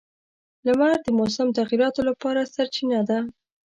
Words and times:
•لمر 0.65 0.91
د 1.05 1.07
موسم 1.17 1.47
تغیراتو 1.59 2.01
لپاره 2.09 2.49
سرچینه 2.53 2.99
ده. 3.09 3.19